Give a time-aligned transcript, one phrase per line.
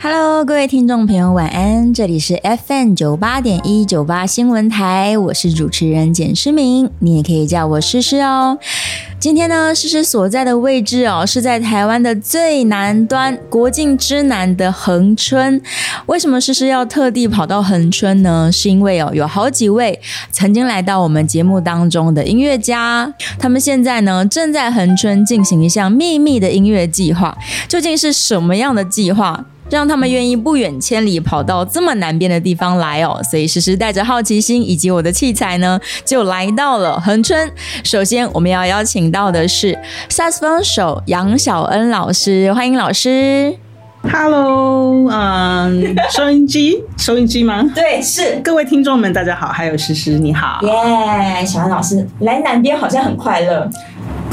[0.00, 1.92] Hello，各位听众朋友，晚安！
[1.92, 8.56] 这里是 FM 九八点一九八新闻台，我是主持人简诗明，你也可以叫我诗诗哦。
[9.18, 15.60] 今天呢，诗诗所在的位置哦，是在台湾的最南端，国境之南的恒春。
[16.06, 18.48] 为什么诗诗要特地跑到恒春呢？
[18.52, 27.36] 是因为哦，有好几位曾经来到我们节目当中的音乐家，他们现在呢，正在恒春进行一项秘密的音乐计划。
[27.66, 29.44] 究竟是什么样的计划？
[29.70, 37.50] 让他们愿意不远千里跑到这么南边的地方来哦，所以时时带着好奇心以及我的器材呢，就来到了恒春。
[37.84, 43.56] 首先，我们要邀请到的是萨斯风手杨小恩老师，欢迎老师。
[44.10, 47.68] Hello，嗯， 收音机，收音机吗？
[47.74, 48.40] 对，是。
[48.44, 50.60] 各位听众们，大家好，还有诗诗，你好。
[50.62, 53.68] 耶，小恩老师来南边好像很快乐。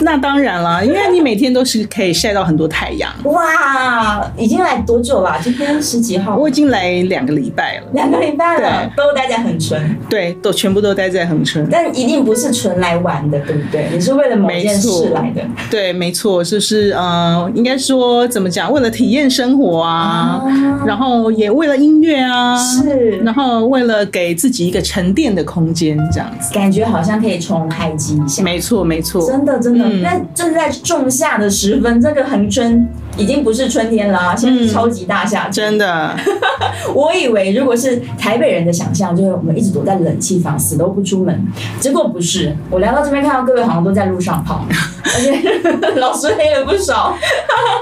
[0.02, 3.10] 那当然了，因为你每天都是可以晒到很多太阳。
[3.24, 5.40] 哇，已经来多久了？
[5.42, 6.36] 今天十几号？
[6.36, 7.84] 我已经来两个礼拜了。
[7.94, 9.98] 两个礼拜了，都待在恒春。
[10.10, 11.66] 对，都全部都待在恒春。
[11.72, 13.88] 但一定不是纯来玩的，对不对？
[13.94, 15.42] 你是为了某件事来的。
[15.72, 18.70] 对，没错，就是呃，应该说怎么讲？
[18.72, 20.44] 为了体验生活啊，
[20.86, 26.54] 然后也为了音乐啊，是，然后为了给自己一个沉淀的空间，这样子。
[26.54, 28.44] 感觉好像可以重开机一下。
[28.44, 29.88] 没错，没错，真的，真的。
[30.02, 32.88] 那正在仲夏的时分，这个恒春
[33.18, 35.52] 已经不是春天了，现在是超级大夏天。
[35.52, 36.16] 真的，
[36.94, 41.48] 我以为如果是台北人的想象，就是我们一直躲在冷气房，死都不出门。
[41.80, 44.66] 结果不是，我来到这边看到各位好像都在路上跑，
[45.04, 45.42] 而且
[46.00, 47.16] 老师黑了不少。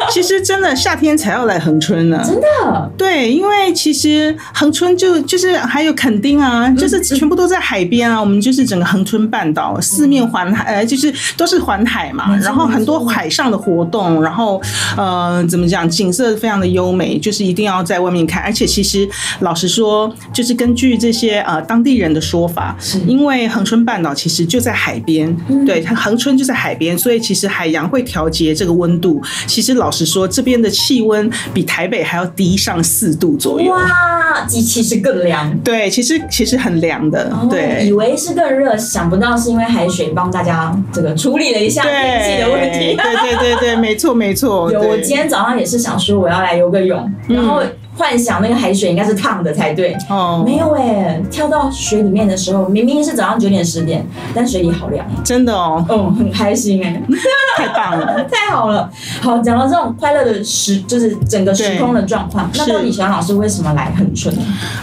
[0.09, 2.91] 其实真的夏天才要来恒春呢，真的。
[2.97, 8.19] 对，因为其实恒春就就是还有垦丁啊，就是全部都在海边啊。
[8.19, 12.35] 我们就是整个恒春半岛四面环海，呃，就是都是环海嘛。
[12.43, 14.61] 然后很多海上的活动，然后
[14.97, 18.41] 呃，怎么讲，景色非常的优美，就是一定要在外面看。
[18.43, 19.07] 而且其实
[19.39, 25.35] 老实说，就是根据这些呃当地人的说法，是因为恒春半岛其实就在海边，
[25.65, 29.21] 对，它恒春就在海边，所以其实海洋会调节这个温度。
[29.47, 33.71] 其实老实说，这边的气温比台北还要低上四度左右。
[33.71, 35.57] 哇，其其实更凉。
[35.59, 37.31] 对，其实其实很凉的。
[37.49, 42.95] 对，以为是更热，想不到是因为海水帮大家这个处理了一下天气的问题。
[42.95, 44.71] 对对对对，没错没错。
[44.73, 47.61] 有，我今天早上也是想说我要来游个泳，然后。
[47.95, 56.99] 幻想那个海水应该是烫的才对，哦，没有哎，跳到水里面的时候，明明是早上九点十点，但水里好凉，真的哦，嗯，很开心哎，
[57.55, 58.89] 太棒了， 太好了。
[59.21, 62.49] 好，讲到这种快乐的时，就是整个时空的状况。
[62.55, 64.33] 那到底小老师为什么来恒春？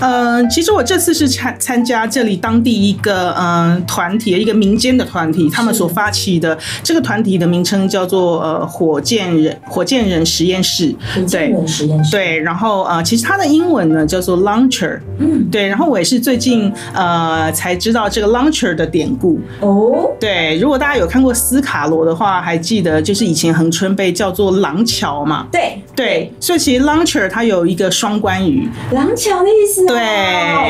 [0.00, 12.99] 呃，其实我这次是参参加这里当地一个嗯团体，一个民间的团体，他们所发起的这个团体的名称叫做呃火箭人火箭人实验室，火箭人实验室，对，然后呃。
[13.02, 19.40] 其实它的英文呢叫做 launcher，嗯，对，然后我也是最近呃才知道这个 launcher 的典故。
[19.60, 29.96] 哦，对，如果大家有看过斯卡罗的话，还记得就是以前恒春被叫做廊桥嘛，对对，所以其实 launcher 它有一个双关语，廊桥的意思，对，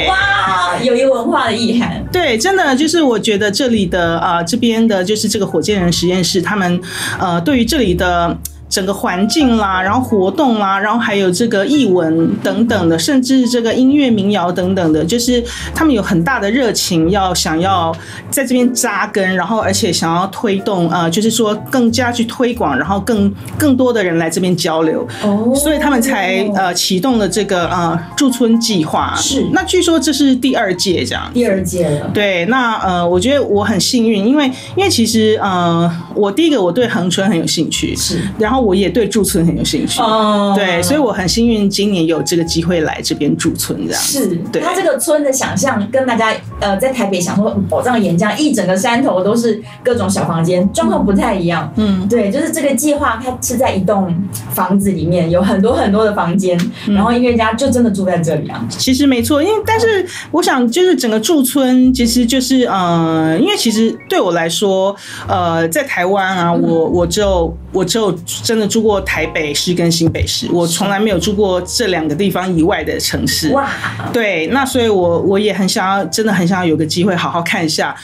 [0.08, 6.80] 哇，有一个文化的意涵，对，真的就是我觉得这里的呃这边的就是这个火箭人实验室，他们
[7.18, 8.36] 呃对于这里的。
[8.70, 15.42] 整个环境啦，然后活动啦，然后还有这个译文等等的，甚至这个音乐民谣等等的，就是
[15.74, 17.92] 他们有很大的热情，要想要
[18.30, 29.12] 在这边扎根，然后而且想要推动，呃，就是说更加去推广，然后更更多的人来这边交流，哦，所以他们才呃启动了这个呃驻村计划。
[29.16, 31.28] 是，那据说这是第二届这样。
[31.34, 32.08] 第二届了。
[32.14, 34.46] 对，那呃，我觉得我很幸运，因为
[34.76, 38.59] 因为其实呃，我第一个我对恒春很有兴趣，是，然后。
[38.60, 44.36] 我也对驻村很有兴趣，哦，对，所以我很幸运今年有这个机会来这边驻村，这样是。
[44.52, 51.72] 对，他这个村的想象跟大家呃在台北想说，宝藏岩浆一整个山头都是各种小房间，状况不太一样。
[51.76, 54.14] 嗯，对，就是这个计划，它是在一栋
[54.52, 56.58] 房子里面有很多很多的房间，
[56.88, 58.66] 然后音乐家就真的住在这里啊。
[58.68, 64.94] 其实没错，因为但是我想就是整个驻村其实就是呃，因为其实对我来说，
[65.28, 68.14] 呃，在台湾啊，我我就我就。
[68.50, 73.48] 真的住过台北市跟新北市，我从来没有住过这两个地方以外的城市。
[73.52, 73.70] 哇，
[74.12, 77.94] 对，那所以我我也很想要，真的很想要有个机会好好看一下，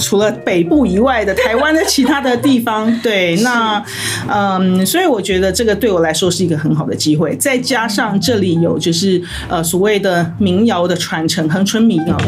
[0.00, 2.92] 除了北部以外的台湾的其他的地方。
[3.04, 3.80] 对，那
[4.28, 12.18] 嗯，所以我觉得这个对我来说是一个很好的机会，再加上这里有就是呃所谓的民谣的传承，恒春民谣，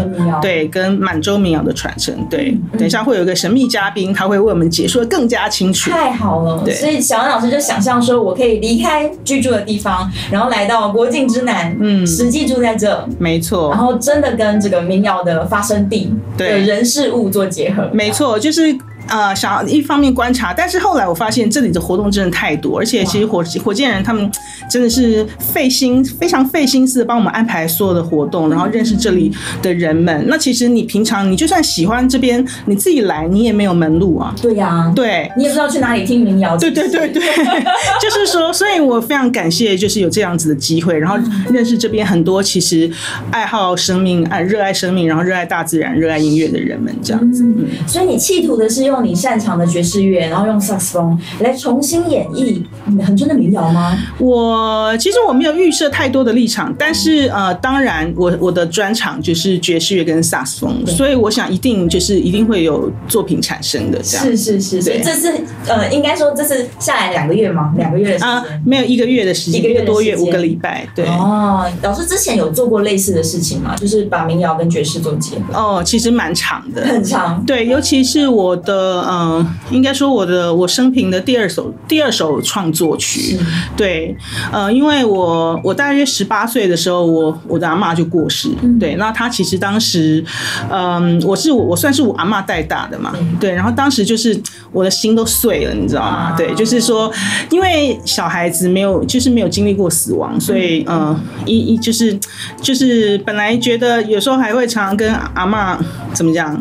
[0.40, 2.14] 对，跟满洲民谣的传承。
[2.30, 5.90] 对，等一下会有一个神秘嘉宾，他会为我们解说的更加清楚。
[5.90, 12.06] 太好了，对所以小安老师就想象说，我可以离开居住的地方，然后来到国境之南，嗯。
[12.06, 13.70] 实际住在这，没错。
[13.70, 18.76] 然，后真的跟这个民谣的发生地的对人事物做结合，没错，就是。
[19.08, 24.30] 呃，想要一方面观察，但是后来我发现这里的活动真的太多，而且其实火火箭人他们
[24.70, 29.32] 真的是费心，非常费心思地帮我们安排所有的活动，然后认识这里
[29.62, 30.24] 的人们。
[30.28, 34.34] 那其实你平常你就算喜欢这边，你自己来你也没有门路啊。
[34.42, 37.22] 对呀、对，你也不知道去哪里听民谣，对对对对，
[38.00, 41.16] 就是说，所以我非常感谢，就是有这样子的机会，然后
[41.52, 42.90] 认识这边很多其实
[43.30, 47.44] 爱好生命、爱热爱生命，然后热爱大自然、热爱音乐的人们，这样子。
[47.44, 52.62] 嗯，所以你企图的是用你擅长的爵士乐，然后用萨克斯风来重新演绎
[53.04, 53.96] 恒春的民谣吗？
[54.18, 64.26] 我其实我没有预设太多的立场，但是呃，当然我我的专长就是爵士乐跟萨克斯风，所以我想一定就是一定会有作品产生的这样。
[64.26, 65.32] 是是是，所以这次
[65.66, 67.72] 呃，应该说这是下来两个月吗？
[67.76, 71.06] 两个月的时啊间。，没有一个月的时间，一个月多月五个礼拜，对。
[71.06, 73.74] 哦，老师之前有做过类似的事情吗？
[73.76, 77.44] 就是把民谣跟爵士做结合，哦，其实蛮长的，很长。
[77.44, 83.38] 对，尤其是我的，嗯、应该说我的我生平的第二首第二首创作曲，
[83.76, 84.16] 对，
[84.52, 88.48] 呃，因为我我大约十八岁的时候，我我的阿妈就过世，
[88.78, 90.24] 对，那她其实当时，
[90.70, 94.38] 嗯、我是我我算是我阿妈带大的嘛，对，然后当时就是
[94.72, 96.08] 我的心都碎了，你知道吗？
[96.08, 96.34] 啊。
[96.36, 97.10] 对，就是说，
[97.50, 102.18] 因为小孩子没有就是没有经历过死亡，所以呃，一一就是
[102.60, 105.78] 就是本来觉得有时候还会常常跟阿妈
[106.12, 106.56] 怎么讲。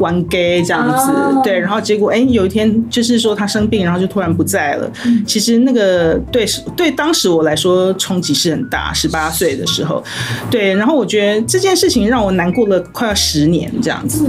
[0.00, 4.90] 玩 gay 这样子，哦对，然后结果哎、有一天就是说他生病，然后就突然不在了。
[5.24, 6.44] 其实那个对
[6.76, 10.02] 对当时我来说冲击是很大，十八岁的时候，
[10.50, 14.26] 对，然后我觉得这件事情让我难过了快要十年这样子。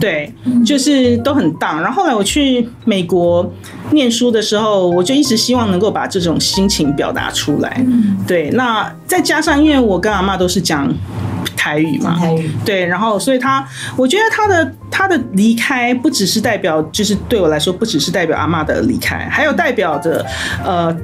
[0.00, 0.32] 对，
[0.64, 1.82] 就是都很荡。
[1.82, 3.52] 然后后来我去美国
[3.90, 7.84] 念书的时候，我就一直希望能够把这种心情表达出来。
[8.26, 10.92] 对，那再加上因为我跟阿妈都是讲
[11.56, 13.66] 台语嘛，台语，对，然后所以他，
[13.96, 20.24] 我觉得他的他的离开不只是代表，就是对我来说，不只是代表阿嬷的离开，还有代表着
[20.64, 20.94] 呃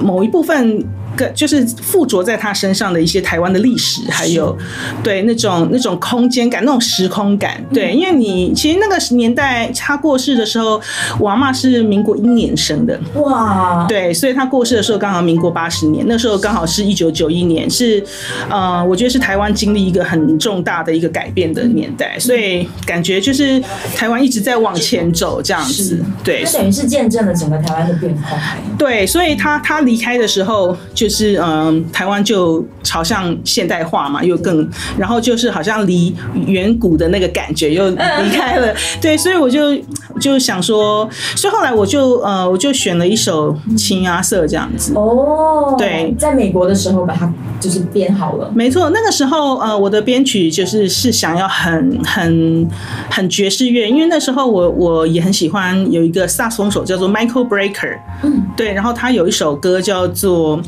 [0.00, 0.84] 某一部分。
[1.16, 4.56] 个就是附着在他身上的一些台湾的历史，还有
[5.02, 10.80] 对那种那种空间感、那种时空感，对，因为你其实那个年代他过世的时候，
[11.18, 18.02] 我阿妈是民国一年生的，哇，对，所以他过世的时候刚好民国八十年，那时候刚好是一九九一年，是
[18.48, 23.62] 呃，我觉得是台湾经历一个很重大的一个改变的年代，所以感觉就是
[23.94, 28.38] 台湾一直在往前走这样子，对那等于是见证了整个台湾的变化。
[28.78, 36.14] 对，所以他他离开的时候，就是嗯、台湾就朝向现代化嘛，又更，然后就是好像离
[36.46, 39.76] 远古的那个感觉又离开了，对，所以我就
[40.20, 44.92] 就想说，所以后来我就呃，我就选了一首《青鸦色》这样子。
[44.94, 46.14] 哦，对。
[46.18, 47.30] 在美国的时候把它
[47.60, 48.50] 就是编好了。
[48.54, 52.68] 没错，那个时候呃，我的编曲就是是想要很很
[53.10, 60.60] 很爵士乐，因为那时候我我也很喜欢有一个萨克斯风手叫做 Michael Breaker，嗯，对，然后他有一首歌叫做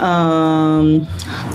[0.00, 1.06] 嗯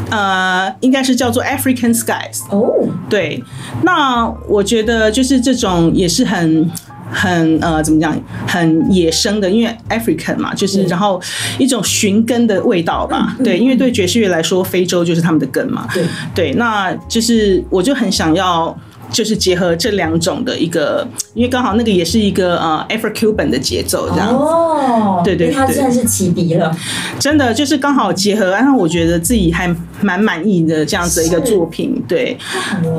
[0.10, 3.44] 呃应该是叫做 African Skies，哦，对，
[3.84, 6.70] 那我觉得就是这种也是很。
[7.10, 8.14] 很呃，怎么讲？
[8.46, 11.22] 很野生的，因为 African 嘛，就是然后
[11.58, 13.34] 一种寻根的味道吧。
[13.42, 15.88] 对，因为对爵士乐来说，非洲就是他们的根嘛。
[15.94, 16.04] 对，
[16.36, 18.78] 对，那就是我就很想要。
[19.12, 24.36] 就是结合这两种的一个，因为刚好那个也是一个呃 Afro Cuban 的节奏，这样子。
[24.36, 26.76] 哦，对对它对算是启迪了。
[27.20, 32.04] 真的就是刚好结合，然后我觉得自己还蛮满意的这样子的一个作品。
[32.08, 32.38] 对，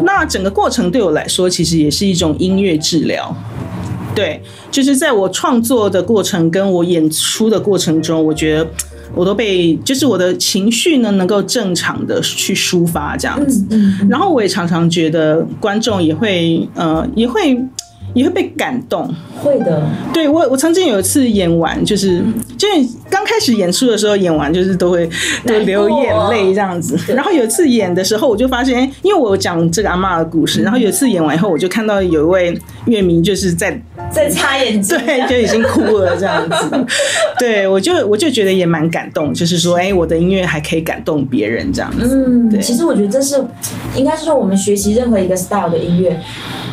[0.04, 3.34] 那整个过程对我来说，其实也是一种音乐治疗。
[4.14, 8.66] 对，就是在我创作的过程跟我演出的过程中，我觉得
[9.14, 13.64] 我都被，就是我的情绪呢能够正常的去抒发这样子。
[14.08, 17.58] 然后我也常常觉得观众也会，呃，也会
[18.14, 19.12] 也会被感动。
[19.42, 19.82] 会的。
[20.12, 22.22] 对我，我曾经有一次演完，就是
[22.56, 25.08] 就是刚开始演出的时候，演完就是都会
[25.46, 26.98] 都流眼泪这样子。
[27.14, 36.86] 然后有一次演的时候，我就发现，哎，因为我讲这个阿嬷的故事，然后有一次演完以后，我就看到有一位乐迷就是在在擦眼睛，对，就已经哭了这样子。
[37.38, 42.24] 对我就我就觉得也蛮感动，就是说，哎，我的音乐还可以感动别人这样子。
[42.26, 43.42] 嗯，对其实我觉得这是
[43.94, 46.18] 应该是说我们学习任何一个 style 的音乐。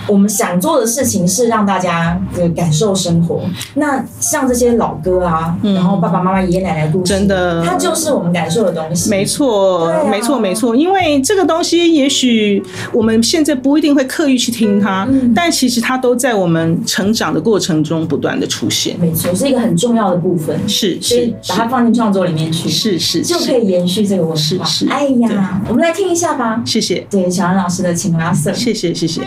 [0.08, 3.42] 我们想做的事情是让大家呃感受生活。
[3.76, 9.10] 那像这些老歌啊，然后爸爸妈妈、爷爷奶奶故事，嗯真的它就是我们感受的东西。
[9.10, 10.76] 没错，没错，没错。
[10.76, 18.98] 因为这个东西，也许我们现在不一定会刻意去听它，嗯但其实它都在我们成长的过程中不断的出现。
[19.00, 20.58] 没错，是一个很重要的部分。
[20.68, 24.36] 是所以是把它放进创作里面去，是是，就可以延续这个文化。
[24.36, 26.62] 是是哎呀，我们来听一下吧。
[26.66, 28.52] 谢谢，对，小安老师的《情拉色》。
[28.54, 29.22] 谢谢，谢谢。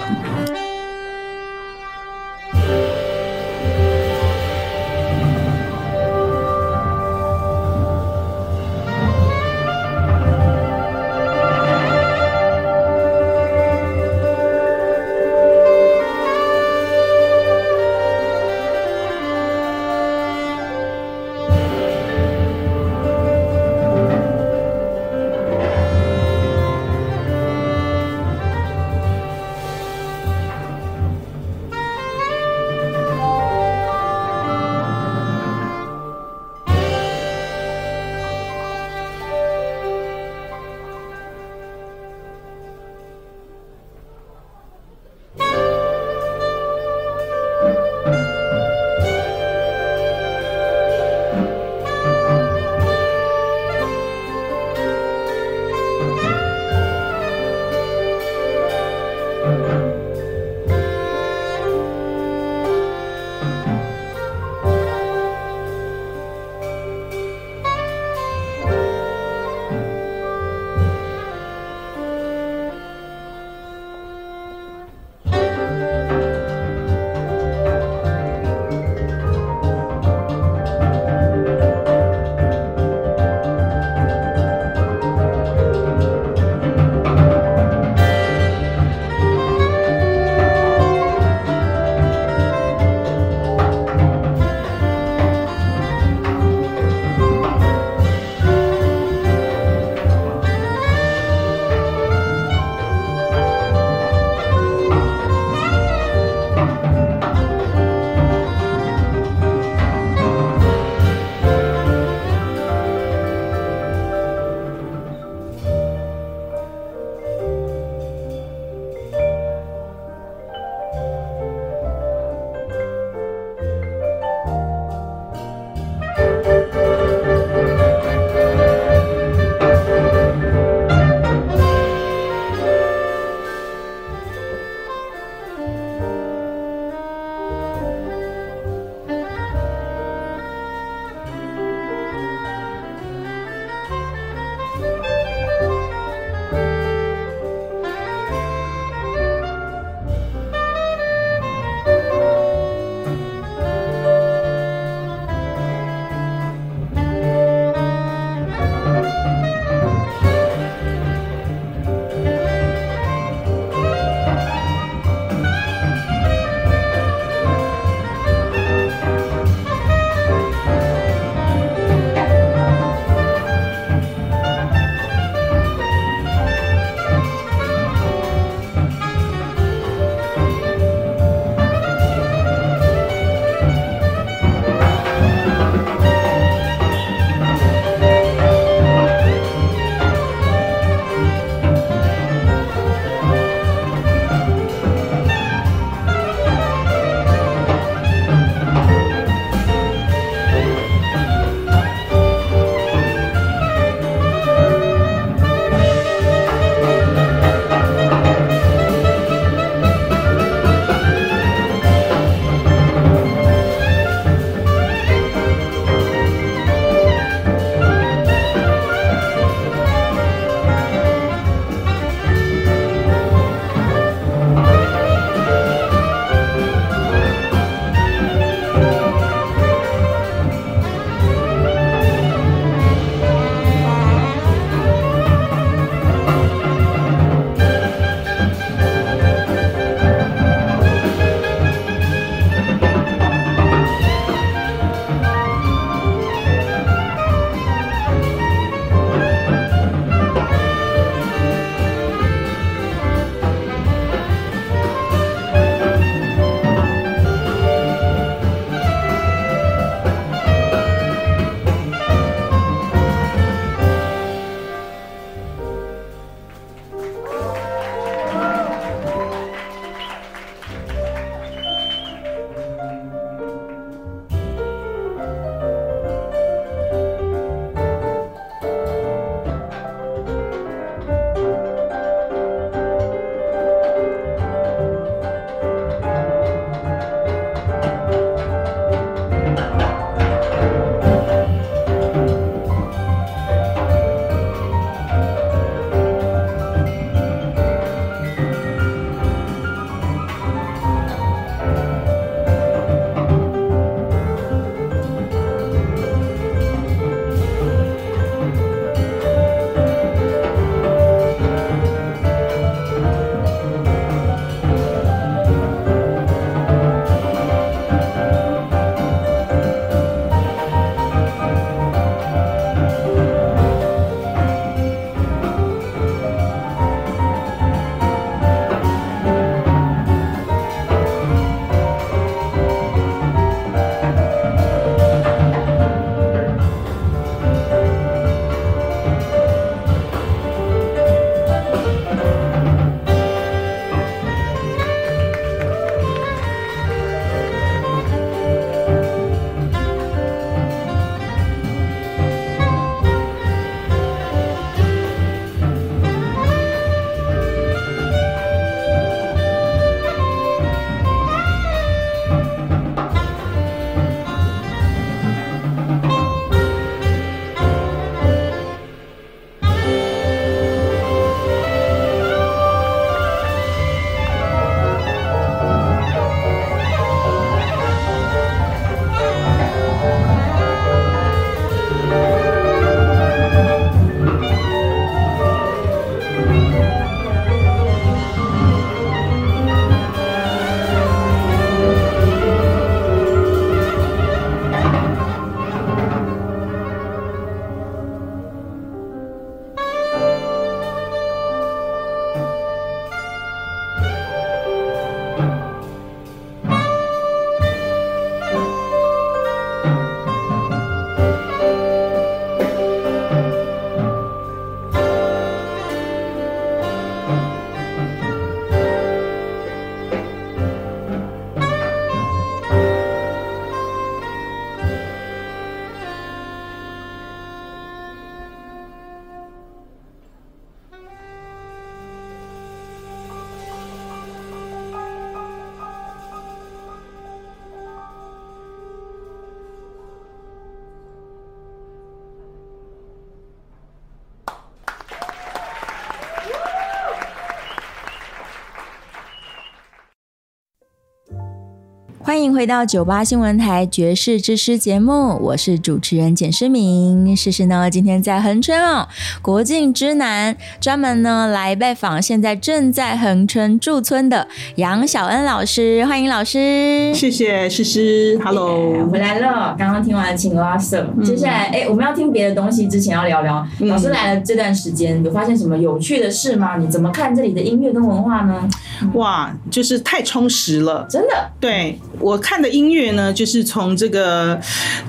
[452.39, 457.37] 欢迎回到九八新闻台《爵士之师》节目，我是主持人简诗明。
[457.37, 459.09] 诗诗呢，今天在恒春哦，
[459.43, 464.47] 国境之南，专门呢来拜访现在正在恒春驻村的
[464.77, 467.13] 杨小恩老师，欢迎老师。
[467.13, 469.75] 谢谢诗诗，Hello，回来了。
[469.77, 473.67] 刚刚听完《情拉色》，接下来哎，我们要听别的东西之前要聊聊。
[473.81, 476.77] 老师来了这段时间，有发现什么有趣的事吗？
[476.77, 478.69] 你怎么看这里的音乐跟文化呢？
[479.15, 481.51] 哇，就是太充实了，真的。
[481.59, 484.61] 对我我看的音乐呢，就是从这个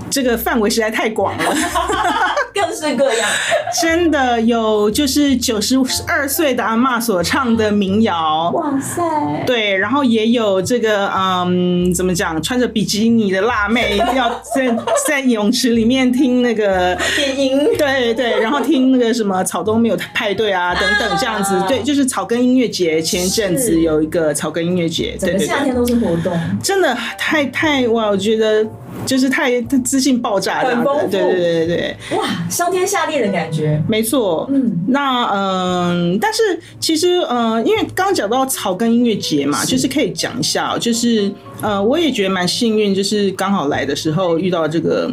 [0.09, 1.51] 这个范围实在太广了，各
[2.79, 3.29] 式各样。
[3.81, 9.03] 真的有，就是九十二岁的阿妈所唱的民谣，哇塞。
[9.45, 23.79] 对，然后也有这个嗯，怎么讲，穿着比基尼的辣妹要在在泳池里面听那个电音，对对，然后听那个什么草东没有派对啊等等这样子，对，就是草根音乐节前一阵子。
[23.79, 28.09] 有一个草根音乐节，整个夏天都是活动，真的太太哇！
[28.09, 28.63] 我觉得
[29.09, 34.47] 就是太自信爆炸，很丰富，对对对对哇，上天下地的感觉，没错。
[34.53, 36.39] 嗯，那嗯，但是
[36.79, 45.11] 其实嗯，因为刚刚讲到草根音乐节嘛，就是可以讲一下，就是呃，我也觉得蛮幸运，就是刚好来的时候遇到这个。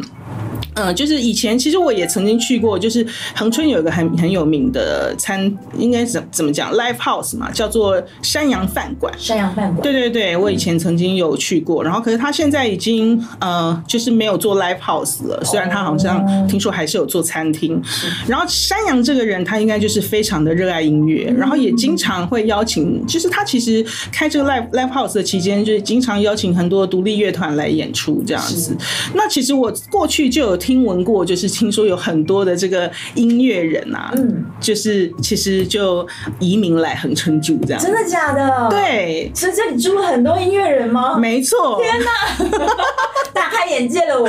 [0.77, 9.11] 嗯，就是以前其实我也曾经去过，就是恒春有一个很很有名的餐，应该怎怎么讲，live house 嘛，叫做山羊饭馆。
[9.17, 9.81] 山羊饭馆。
[9.81, 17.81] 对对对，我以前曾经有去过，然后可是他现在已经呃，就是没有做 live house 了，虽然他好像听说还是有做餐厅。
[18.27, 28.77] 然后山羊这个人，他应该就是非常的热爱音乐，然后也经常会邀请，就是他其实开这个 live live house 的期间，就是经常邀请很多独立乐团来演出这样子。
[29.15, 30.55] 那其实我过去就有。
[30.67, 36.05] 听闻过，就是听说有很多的这个音乐人啊，嗯，就是其实就
[36.41, 38.67] 移民来恒春住这样，真的假的？
[38.69, 41.17] 对，所以这里住了很多音乐人吗？
[41.17, 42.45] 没错，天哪，
[43.33, 44.27] 大开眼界了我。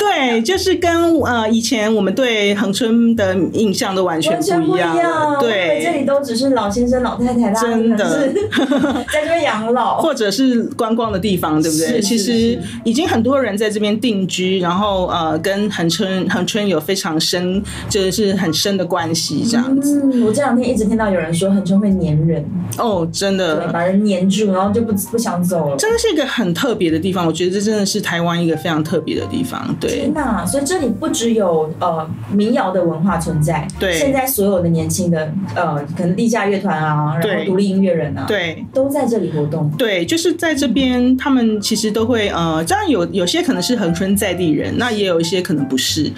[0.00, 5.38] 对，就是跟呃以前我们对恒春的印象都完全不一样。
[5.38, 8.32] 对，这里都只是老先生老太太，真的
[9.12, 12.00] 在这边养老，或者是观光的地方，对不对？
[12.00, 15.62] 其实已经很多人在这边定居，然后呃跟。
[15.72, 20.02] 恒春恒春有非常深，就是很深的关系，这样子。
[20.04, 22.44] 嗯，我这两天一直听到有人说恒春会黏人，
[22.76, 25.76] 哦，真的把人黏住，然后就不不想走了。
[25.76, 29.74] 真的是一个很特别的地方，我觉得这真的是台湾一个非常特别的地方。
[29.80, 30.44] 对，天哪！
[30.44, 39.70] 所以这里不只有呃民谣的文化存在，对，现在所有的年轻的呃可能地下乐团啊，然后独立音乐人啊，对，都在这里活动。
[39.78, 45.42] 对，就是在这边，他们其实都会呃，当然有有些可能是恒春在地人，那也有一些。
[45.42, 46.08] 可能不是，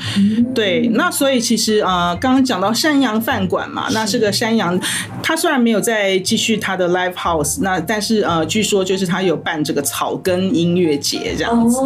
[0.54, 4.78] 对，那所以其实啊，刚刚讲到山羊饭馆嘛，那是个山羊，
[5.22, 11.78] 他虽然没有再继续他的 live house，那但是呃，据说就是他有办这个草根音乐节这样子，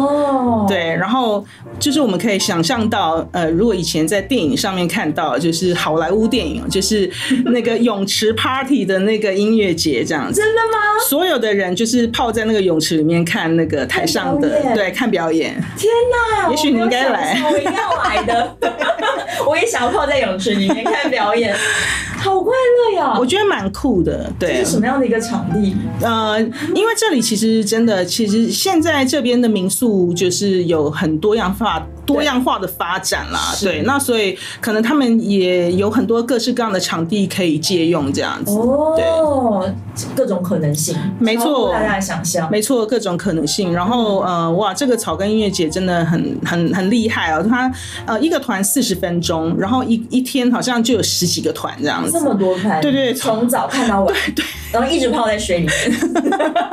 [0.67, 1.45] 对，然后
[1.79, 7.09] 就是我们可以想象到，呃，如果以前在电影上面看到，就是好莱坞电影，就是
[7.45, 10.77] 那个 泳池 party 的那个音乐节这样子，真的吗？
[11.07, 15.53] 所有的人就是泡在那个泳池里面看那个台上的，对，看表演。
[15.77, 16.49] 天哪！
[16.49, 17.18] 也许你应该来。
[17.51, 18.57] 我一定要来的，
[19.47, 21.55] 我也想要泡在泳池里面看表演，
[22.19, 23.15] 好快乐呀！
[23.17, 24.53] 我觉得蛮酷的，对。
[24.57, 25.75] 这是什么样的一个场地？
[26.01, 26.39] 呃，
[26.75, 31.85] 因为这里其实真的，其实现在这边的民宿就是有很多样化。
[32.05, 39.71] 多样化的发展啦，对，那所以可能他们也有很多各式各样的场地可以借用，这样子，哦，
[40.15, 43.71] 各种可能性，没错，大家的想象，没错，各种可能性。
[43.71, 47.71] 然后呃，哇，这个草根音乐节真的很很很厉害哦，他
[48.05, 56.13] 呃一个团四十分钟，然后一一天好像就有十几个团这样子，这么多团，对对，从早看到晚，对对，然后一直泡在水里面，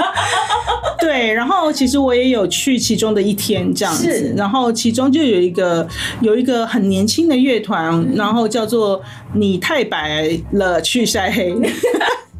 [0.98, 5.26] 对，然后其实我也有去其中的一天这样子，然后其中就。
[5.26, 5.84] 有一个
[6.20, 9.02] 有一个很年轻的乐团，然后叫做
[9.34, 11.52] “你太白了，去晒黑”。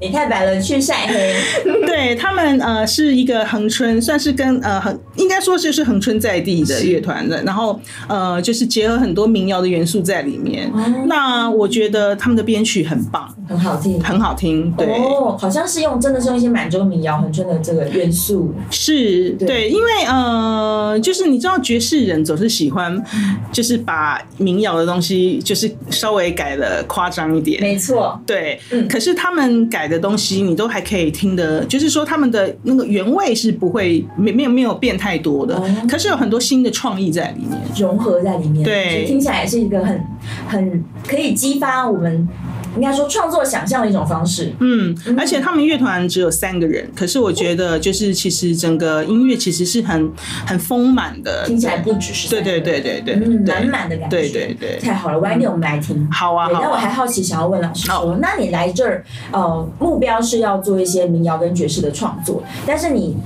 [0.00, 1.34] 你太白了，去晒黑。
[1.86, 10.70] 对他们呃是一个恒春，算是跟呃恒应该说就是恒春在地的乐团的，然后呃就是结合很多民谣的元素在里面。
[11.06, 14.70] 那我觉得他们的编曲很棒，很好听，很好听。
[14.72, 18.52] 对，哦，好像是用真的是用一些满洲民谣恒春的这个元素。
[18.70, 23.02] 是对，因为呃就是你知道爵士人总是喜欢
[23.50, 27.62] 就是把民谣的东西就是稍微改的夸张一点。
[27.62, 40.00] 没错，对，嗯，可是他们改的东西你都还可以听的，就是说他们的那个原味是不会没没有没有变太多的，可是有很多新的创意在里面，融合在里面，对，听起来是一个很
[40.48, 42.28] 很可以激发我们。
[42.76, 44.52] 应该说创作想象的一种方式。
[44.60, 50.12] 嗯，而且他们乐团只有三个人，可是我觉得就是其实整个音乐其实是很
[50.46, 54.16] 很丰满的，听起来不只是对对对对对，满满的感觉。
[54.16, 56.06] 对对对，太好了，晚点我们来听。
[56.10, 63.16] 好啊，那我还好奇，想要问老师说，那你来这儿，呃，目标是要做一些民谣跟爵士的创作，但是你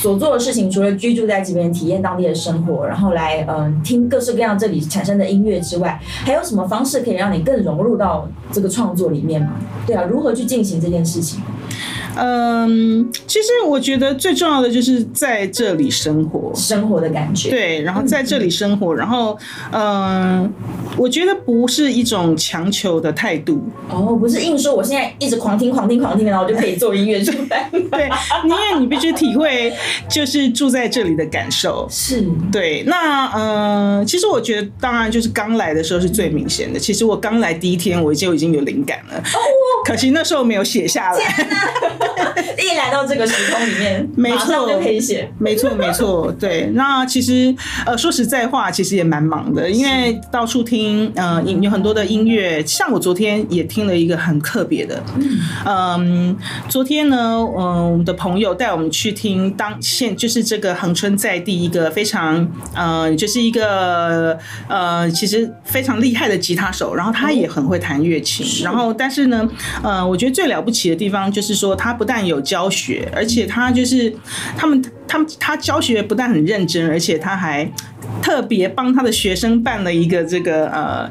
[0.00, 8.95] 所做的事情，除了居住在这边体验当地的生活，然后来嗯听各式各样这里产生的音乐之外，还有什么方式可以让你更融入到这个创？
[8.96, 9.52] 作里面嘛，
[9.86, 11.40] 对啊，如何去进行这件事情？
[12.18, 17.50] 嗯，其实我觉得最重要的就是在这里生活，生活的感觉。
[17.50, 19.36] 对，然后在这里生活，然后，
[19.70, 20.50] 嗯，
[20.96, 23.62] 我觉得不是一种强求的态度。
[23.90, 27.68] 哦，不是硬说我现在一直狂听、狂听、狂听，然后我就可以做音乐出来。
[27.70, 28.08] 对，
[28.44, 29.70] 因为你必须体会
[30.08, 31.86] 就是住在这里的感受。
[31.90, 32.82] 是，对。
[32.86, 36.78] 那，嗯，其实我觉得，当然就是刚来的时候是最明显的。
[36.78, 39.18] 其实我刚来第一天，我就已经有灵感了。
[39.18, 39.38] 哦，
[39.84, 41.18] 可惜那时候没有写下来。
[42.58, 46.70] 一来到这个时空里面，没错就可以写，没错没错， 对。
[46.74, 52.64] 那其实呃说实在话，其实也蛮忙的，因为到处听，呃，有很多的音乐。
[52.64, 55.02] 像我昨天也听了一个很特别的，
[55.64, 56.36] 嗯，
[56.68, 57.16] 昨天呢，
[57.58, 69.48] 嗯，我们的朋友带我们去听当现就是这个恒春在地一个非常呃，就是一个呃，其实非常厉害的吉他手，然后他也很会弹乐琴，然后但是呢，
[69.80, 74.12] 呃，我觉得最了不起的地方就是说他不但有教学，而且他就是
[74.56, 77.70] 他们，他们他教学不但很认真，而且他还。
[78.22, 81.10] 特别帮他的学生办了一个这个呃，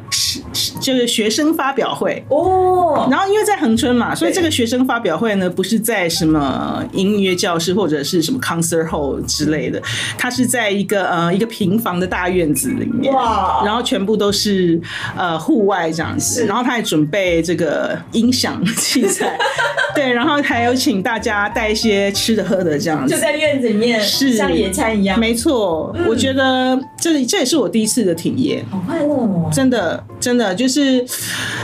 [0.80, 3.08] 就是学生发表会哦。
[3.12, 9.82] 然后因为在恒春嘛，所以这个学生发表会呢，不是在什么音乐教室或者是什么 concert hall 之类的，
[10.18, 13.14] 他是在一个呃一个平房的大院子里面。
[13.14, 13.62] 哇！
[13.66, 14.80] 然后全部都是
[15.18, 19.38] 呃户外这样子，然后他还准备这个音响器材，
[19.94, 25.20] 对，然后还有请大家带一些吃的喝的这样子，就在院子里面，是像野餐一样。
[25.20, 26.80] 没错，我觉得。
[26.98, 29.48] 这这也是我第一次的体验，好快乐哦！
[29.54, 31.06] 真的，真的就是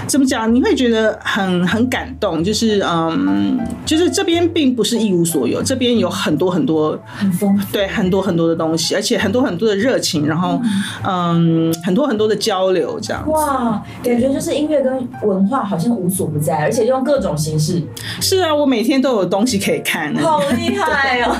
[0.06, 2.44] 怎么讲，你会觉得很很感动。
[2.44, 10.62] 就是嗯，就是这边并不是一无所有，这边有很多很多很丰对很多很多的东西，而且很多很多的热情，然后
[11.04, 17.82] 嗯，很多很多的交流，这样哇，感觉就是音乐跟文化好像无所不在，而且用各种形式。
[18.22, 21.36] 是啊，我每天都有东西可以看，好厉害哦！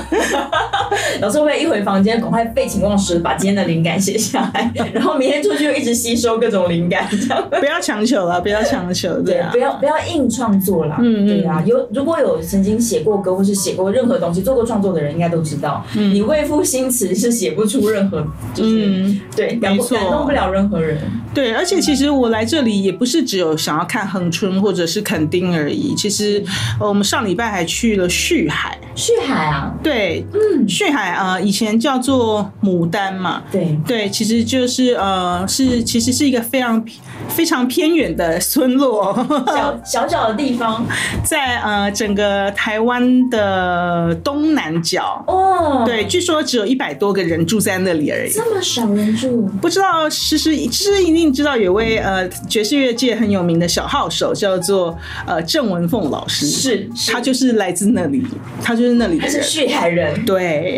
[1.22, 3.92] 有时候会一回房间，赶快废寝忘食把今天的灵感。
[4.02, 7.06] 写下来，然后明天出去就一直吸收各种灵感，
[7.60, 16.12] 不要强求了，不要强求，对啊，不要不要硬创作了，嗯对啊，有如果有曾经写过歌或是写过任何东西做过创作的人，应该都知道，嗯。
[16.12, 20.98] 你未赋新词是写不出任何，就是对，感感动不了任何人。
[21.32, 26.42] 对，而且其实我来这里也不是只有想要看恒春或者是垦丁而已，其实
[26.78, 33.78] 我们上礼拜还去了旭海，旭海啊，对，嗯，旭海啊，以前叫做牡丹嘛，对。
[33.86, 36.84] 对，其实就是呃，是其实是一个非常
[37.28, 39.14] 非常偏远的村落，
[39.46, 40.84] 小 小小的地方，
[41.24, 45.22] 在呃整个台湾的东南角。
[45.26, 45.84] 哦。
[45.86, 58.24] 对，据说只有一百多个人住在那里而已，这么少人住，不知道其实其实一定知道有位呃爵士乐界很有名的小号手叫做呃郑文凤老师，是他就是来自那里，
[58.62, 60.76] 他就是那里的人，是旭海人，对，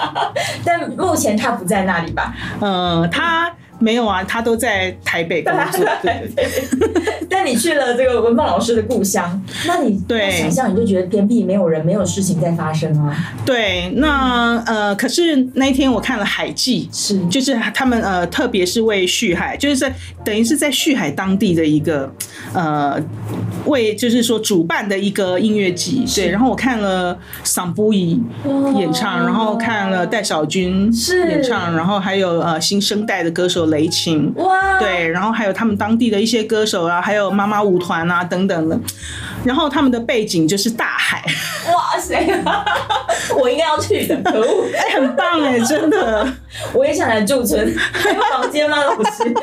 [0.64, 2.34] 但目前他不在那里吧？
[2.60, 5.84] 呃，他没有啊，他都在台北工作。
[6.02, 6.30] 对，
[7.28, 13.34] 但你去了这个文芳老师的故乡，那你对想象你就觉得偏僻，没有人，没有事情在发生啊。
[13.44, 19.92] 对，那呃，可是那一天我看了海记，是就是他们呃，特别是为旭海，就是在
[20.24, 22.12] 等于是在旭海当地的一个
[22.52, 23.02] 呃。
[23.66, 28.22] 为就是说主办的一个音乐季，对，然后我看了桑布伊
[28.76, 30.88] 演唱，然后看了戴小军
[31.28, 34.32] 演唱，然后还有呃新生代的歌手手雷琴。
[34.36, 38.78] 哇，对，然后还有他们当地的一些歌手啊，还有妈妈舞团啊等等的，
[39.44, 41.22] 然后他们的背景就是大海，
[41.72, 42.16] 哇塞，
[43.38, 46.26] 我应该要去的，可恶，哎，很棒哎，真的，
[46.72, 49.34] 我也想来驻村，还有房间吗，老师？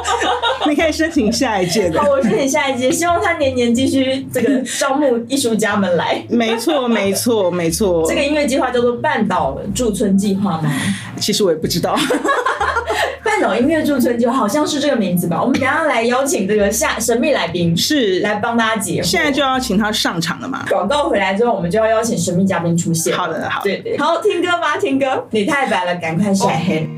[0.68, 2.00] 你可以申请下一届的。
[2.00, 6.24] 好，，我申请下一届，希望他年年继续这个招募艺术家们来。
[6.28, 10.72] 没错，没错，没错，这个音乐计划叫做半岛驻村计划吗？
[11.20, 11.96] 其实我也不知道，
[13.26, 15.42] 半岛音乐驻村就好像是这个名字吧？
[15.42, 19.04] 我们等一下来邀请这个下神秘来宾是来帮大家解惑。
[19.04, 20.64] 现在就要请他上场了嘛？
[20.70, 23.16] 广告回来之后，我们就要邀请神秘嘉宾出现。
[23.16, 25.26] 好的好的对对，好听歌吧，听歌。
[25.30, 26.88] 你太白了，赶快晒黑。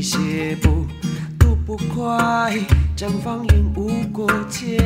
[0.00, 0.86] 对写，不
[1.38, 2.58] 读不快，
[2.96, 4.78] 将方言无过界，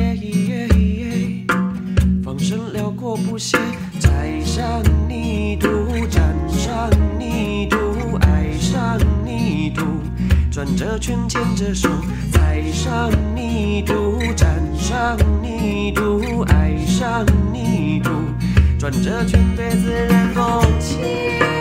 [2.21, 3.57] 放声辽阔不歇，
[3.97, 5.69] 踩上泥土，
[6.09, 7.77] 沾上泥土，
[8.23, 9.85] 爱上泥土。
[10.51, 11.87] 转着圈，牵着手，
[12.33, 18.09] 踩上泥土，沾上泥土，爱上泥土，
[18.77, 21.54] 转着圈，对自然共情。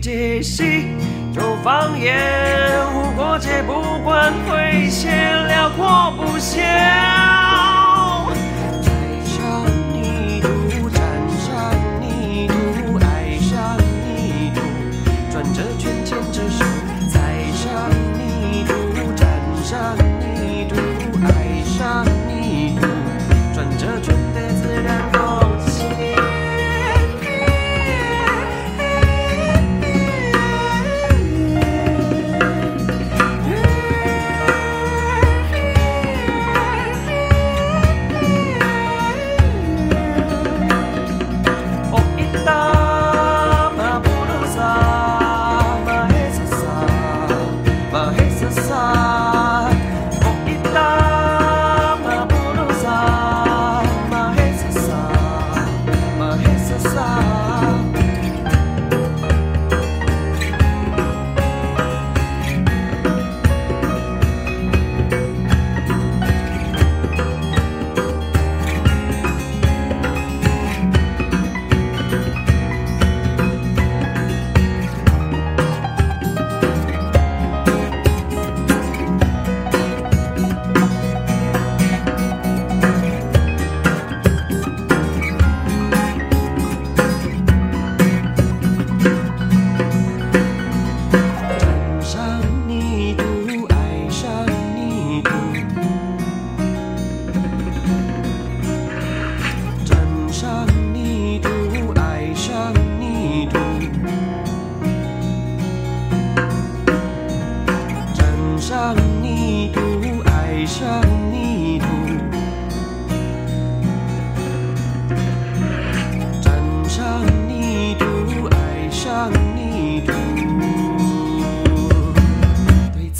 [0.00, 0.86] 解析
[1.32, 2.14] 就放眼
[2.94, 7.13] 无过界不管危险辽阔不限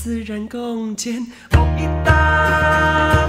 [0.04, 1.26] 自然共建。
[1.52, 3.23] 哦，一大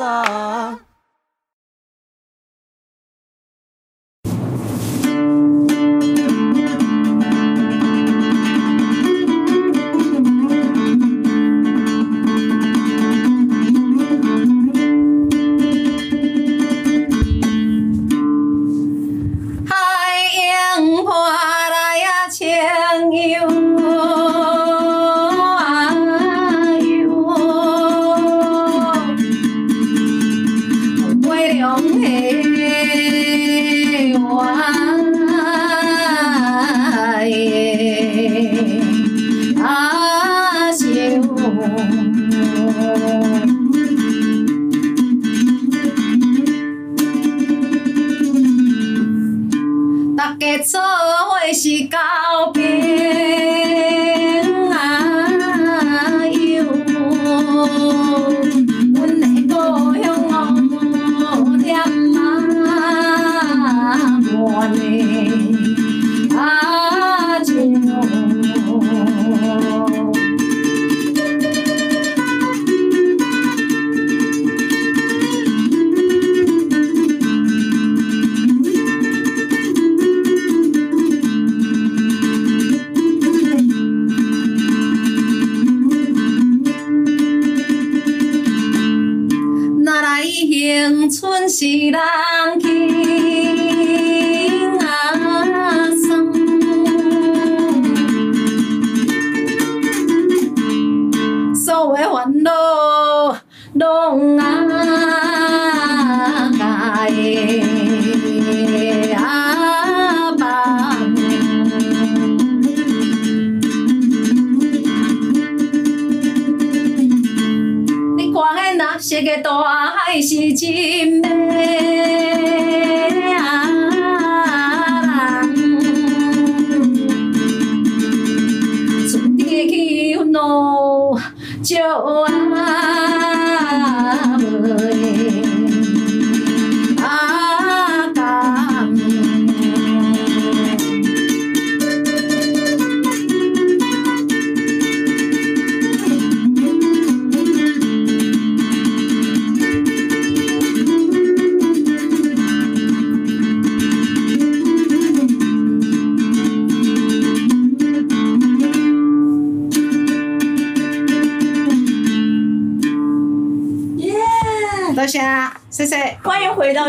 [0.00, 0.80] 嘛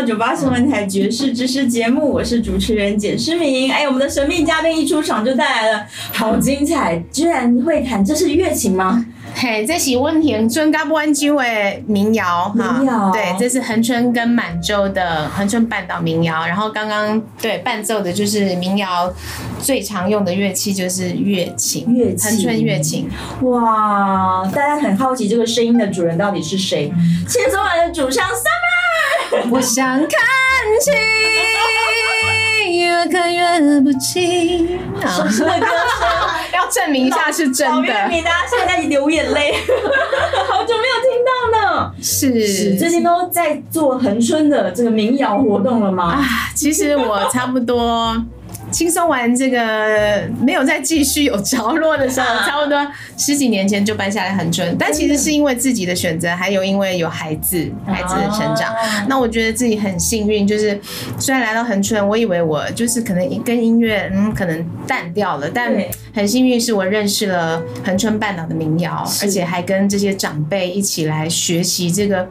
[0.04, 3.72] 九八新闻台爵士知识节目，我是主持人简诗明。
[3.72, 9.06] 哎，我们的神秘嘉宾一出场就带来了好精彩，居然会弹，这是乐琴吗？
[9.34, 11.44] 嘿，这是温田尊甲湾州的
[11.86, 16.46] 民谣哈民谣对，这是恒春跟满洲的恒春半岛民谣。
[16.46, 19.12] 然后刚刚对伴奏的就是民谣
[19.58, 23.08] 最常用的乐器就是乐琴，乐器恒春乐琴。
[23.40, 26.92] 哇，大家很好奇这个声音的主人到底是谁？
[27.26, 28.73] 千昨晚的主唱 Summer。
[29.50, 30.10] 我想看
[30.80, 30.92] 清，
[32.80, 34.78] 越看越不清。
[35.00, 36.08] 什么歌声？
[36.52, 39.54] 要证明一下是真老乐的，迷，大家现在流眼泪，
[40.48, 41.92] 好久没有听到呢。
[42.00, 46.14] 是是，最近都在做恒春的这个民谣活动了吗？
[46.14, 48.16] 啊，其实我差不多
[48.74, 52.84] 轻松完这个，没有再继续有着落的时候，差不多
[53.16, 54.76] 十几年前就搬下来恒春。
[54.76, 58.74] 但其实是因为自己的选择，还有因为有孩子，孩子的成长。
[58.74, 60.76] 啊那我觉得自己很幸运，就是
[61.20, 72.26] 虽然来到恒春，我以为我就是可能跟音乐嗯可能淡掉了，但对很幸运是我认识了恒春半岛的民谣，而且还跟这些长辈一起来学习这个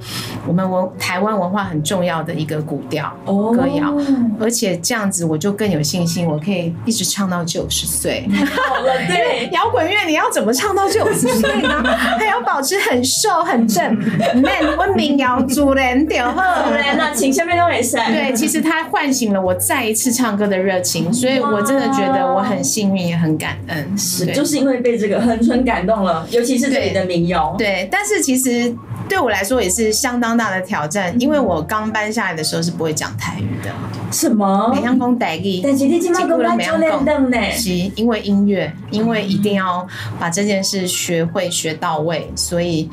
[0.47, 3.93] 我们文台湾文化很重要的一个古调哦歌谣，
[4.39, 8.25] 而且这样子我就更有信心，我可以一直唱到九十岁。
[8.67, 9.49] 好了， 对。
[9.51, 11.83] 摇滚乐你要怎么唱到九十岁呢？
[12.17, 13.93] 还要保持很瘦很正，
[14.41, 16.71] man 温民谣主人屌好呵。
[16.71, 17.97] 嘞，那请下面都也是。
[17.97, 23.72] 对，其实它唤醒了我再一次唱歌的热情，所以我真的觉得我很幸运，也很感恩。
[23.97, 24.33] 是，对。
[24.35, 27.55] 就是因为被这个恒春感动了，尤其是这里的民谣。
[27.57, 28.75] 对，但是其实
[29.07, 33.71] 对我来说也是相当大的挑战，因为我刚搬下来的时候是不会讲台语的，
[34.11, 34.71] 什么？
[34.73, 37.37] 美香公台语，但是你今麦跟我就练凳呢？
[37.51, 39.85] 是因为音乐，因为一定要
[40.19, 42.89] 把这件事学会学到位，所以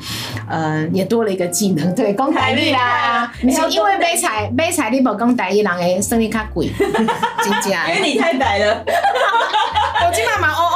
[0.49, 3.31] 呃也多了一个技能，对，公台语啦。
[3.41, 7.95] 没有是因为买菜买菜你无讲台语，人会生意较贵， 真正的。
[7.95, 8.83] 因为你太白了，
[10.05, 10.70] 我今晚嘛哦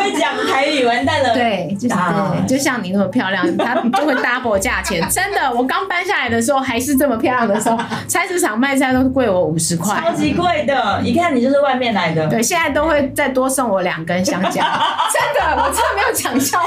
[0.00, 1.34] 会讲台语，完蛋了。
[1.34, 5.06] 对，就是啊对，就像你那么漂亮，他就会 double 价钱。
[5.10, 7.78] 真的，我刚搬下来的时候还是这么漂亮的时候，
[8.08, 10.00] 菜市场卖菜都贵我五十块。
[10.00, 12.26] 超级贵的，一看你就是外面来的。
[12.28, 14.50] 对，现在都会再多送我两根香蕉。
[15.12, 16.66] 真的，我真的没有讲笑话，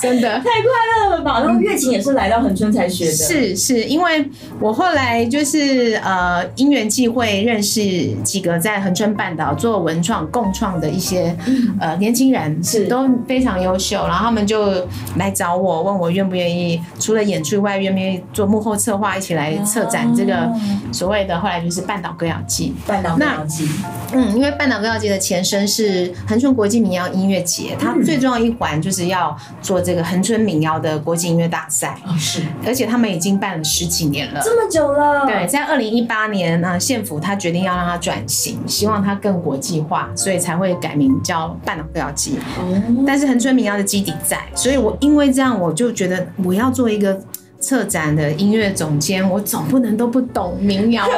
[0.00, 0.28] 真的。
[0.38, 1.40] 太快乐了吧！
[1.40, 4.24] 然后乐琴也是来到恒春才学的，是是，因为
[4.60, 7.80] 我后来就是呃因缘际会认识
[8.22, 11.36] 几个在恒春半岛做文创共创的一些
[11.80, 14.86] 呃年轻人，是都非常优秀，然后他们就
[15.16, 20.60] 来找我，问我愿不愿意除了演出以外，愿不愿意做幕后策划，一起来策展这个哦
[20.92, 22.74] 所谓的后来就是半岛歌谣季。
[22.86, 23.68] 半岛歌谣季，
[24.12, 34.40] 嗯，因为半岛歌谣节的前身是恒春国际民谣音乐节，它最重要一环就是要做这个恒春民谣的国际音乐大赛，哦是而且他们已经办了十几年了。
[34.42, 42.38] 这么久了，对，在二零一八年啊，县府他决定要让它转型，希望它更国际化，所以才会改名叫半岛歌谣季。
[42.58, 47.20] 哦，但是恒春民谣的基底在，所以我因为这样，我就觉得我要做一个
[47.62, 51.14] 策展的音乐总监，我总不能都不懂民谣吧？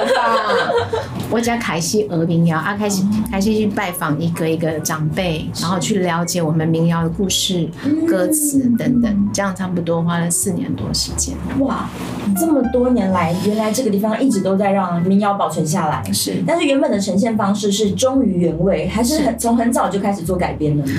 [1.31, 7.67] 我只要开始学民谣啊，开始开始去拜访一个一个长辈，然后去了解我们民谣的故事、
[8.07, 11.35] 歌词等等，这样差不多花了四年多时间。
[11.61, 11.89] 哇，
[12.27, 16.05] 你这么多年来，原来这个地方一直都在让民谣保存下来。
[16.13, 20.93] 是但是原本的呈现方式是忠于原味，还是很从很早就开始做改编的呢？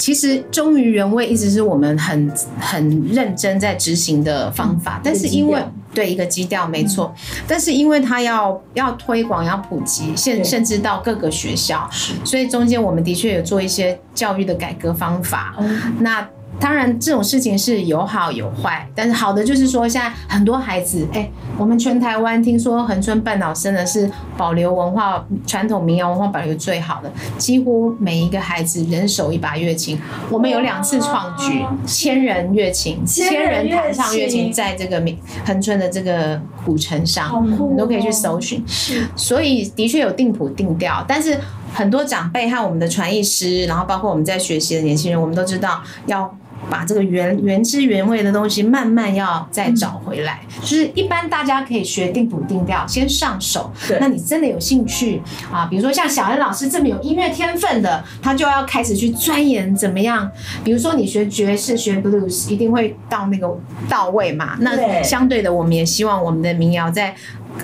[0.00, 7.14] 其实忠于原味一直是我们很很认真在执行的方法，但是因为对一个基调没错，
[7.46, 11.88] 但是因为它要要推广要普及，甚甚至到各个学校，
[12.24, 15.54] 所以中间我们的确有做一些教育的改革方法。
[15.58, 15.64] 哦，
[15.98, 16.26] 那
[16.60, 29.98] 当然这种事情是有好有坏，但是好的就是说现在很多孩子，哎、我们全台湾听说恒春半岛真的是保留文化传统民谣文化保留最好的，几乎每一个孩子人手一把乐琴。
[30.30, 38.62] 我们有两次创举，千人乐琴，千人弹唱乐乐琴琴，在这个民恒春的这个古城上，哦你都可以去搜寻。
[39.16, 41.38] 所以的确有定谱定调，但是
[41.72, 46.36] 很多长辈和我们的传艺师，然后包括我们在学习的年轻人，我们都知道要。
[46.70, 53.98] 把这个原原汁原味的东西慢慢要再找回来，就是一般大家可以学定谱定调，先上手对。
[54.00, 55.20] 那你真的有兴趣
[55.52, 55.66] 啊？
[55.66, 60.30] 比如说像小恩老师这么有音乐天分的，他就要开始去钻研怎么样。
[60.62, 63.48] 比如说你学爵士、学 blues，一定会到那个
[63.88, 64.56] 到位嘛。
[64.60, 67.14] 那相对的，我们也希望我们的民谣在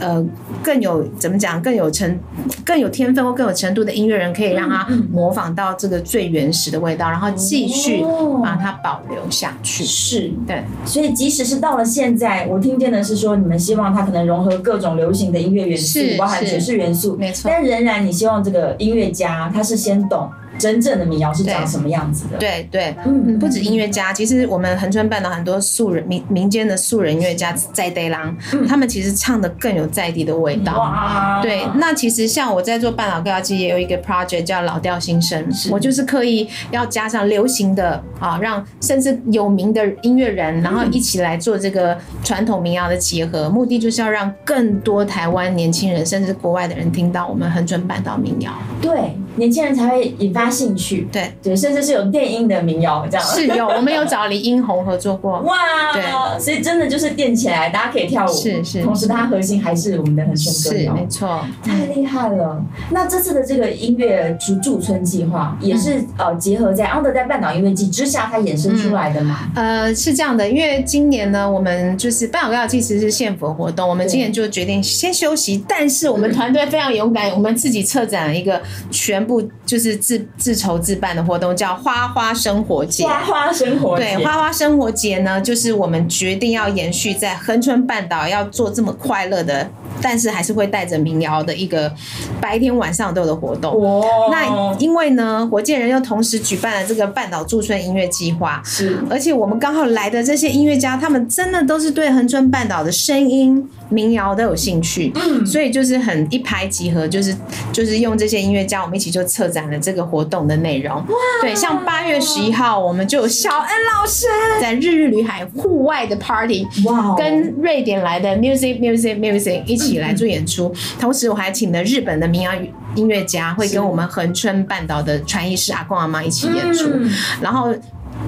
[0.01, 0.24] 呃
[0.62, 2.18] 更有怎么讲更有程
[2.64, 9.84] 更有天分或更有程度的音乐人，可以让他模仿到这个最原始的味道，然后继续哦把它保留下去。
[9.84, 10.32] 是。
[10.47, 20.28] 对，所以，即使是到了现在，我听见的是说，你们希望它可能融合各种流行的音乐元素，包含爵士元素，没错但仍然，你希望这个音乐家他是先懂
[20.59, 22.94] 真正的民谣是长什么样子的。，对对，
[23.38, 28.36] 不止音乐家，其实我们恒春半岛很多素人民民间的素人音乐家在地郎，
[28.68, 30.76] 他们其实唱的更有在地的味道。
[30.78, 48.52] 哇，对，那其实像我在做半岛歌谣季，也有一个 project 叫老调新生，我就是刻意要加上流行的啊，让甚至有名的音乐人，然后一起来做这个传统民谣的结合，目的就是要让更多台湾年轻人，甚至国外的人听到我们恒春半岛民谣。
[48.80, 51.09] 对，年轻人才会引发兴趣。
[51.12, 53.26] 对，对，甚至是有电音的民谣这样。
[53.26, 55.41] 是有，我们有找李英红合作过。
[55.47, 55.57] 哇，
[55.93, 56.03] 对
[56.41, 60.95] 所以真的就是电起来，大家可以跳舞，是是同时它核心还是我们的恒春歌是谣。
[60.95, 62.62] 没错，太厉害了！
[62.91, 69.51] 那这次的这个音乐驻驻村计划，也是、呃结合在 Under 在半岛音乐季之下，它衍生出来的嘛？
[69.55, 78.61] 呃，是这样的，因为今年呢，我们就是半岛歌谣季其实是献佛活动，我们今年就决定先休息，但是我们团队非常勇敢，我们自己策展了一个
[78.91, 83.05] 全部就是自自筹自办的活动，叫花花生活节。
[83.05, 89.68] 花花生活节对，花花生活节呢，就是我们决定要延续在恒春半岛要做这么快乐的，
[90.01, 91.93] 但是还是会带着民谣的一个
[92.41, 93.79] 白天晚上都有的活动。
[93.81, 107.35] 哇，那因为呢，火箭人又同时举办了这个半岛驻村音乐计划，是而且我们刚好来的这些音乐家，他们真的都是对恒春半岛的声音、民谣都有兴趣，嗯，所以就是很一拍即合，就是
[107.72, 111.03] 就是用这些音乐家，我们一起就策展了这个活动的内容。
[111.41, 114.27] 对，像八月十一号，我们就有小恩老师
[114.61, 120.75] 在日日旅海户外的 party，哇哦跟瑞典来的 music music music 一起来做演出。
[121.01, 122.53] 同时，我还请了日本的民谣
[122.95, 126.91] 音乐家，会跟我们恒春半岛的传艺师阿公阿妈一起演出。
[126.91, 127.11] 嗯
[127.41, 127.75] 然后